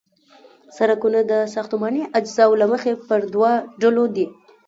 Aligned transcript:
سرکونه 0.77 1.19
د 1.31 1.33
ساختماني 1.53 2.03
اجزاوو 2.19 2.59
له 2.61 2.65
مخې 2.71 2.91
په 3.07 3.15
دوه 3.33 3.51
ډلو 3.81 4.05
دي 4.15 4.25